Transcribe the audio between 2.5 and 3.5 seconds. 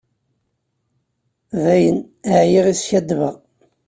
i skaddbeɣ.